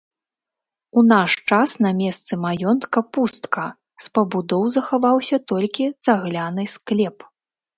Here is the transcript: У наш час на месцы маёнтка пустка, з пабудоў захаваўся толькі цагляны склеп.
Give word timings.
У 1.01 1.03
наш 1.09 1.31
час 1.49 1.69
на 1.87 1.91
месцы 1.99 2.33
маёнтка 2.47 2.99
пустка, 3.17 3.65
з 4.07 4.09
пабудоў 4.19 4.63
захаваўся 4.77 5.37
толькі 5.53 5.85
цагляны 6.07 6.63
склеп. 6.75 7.17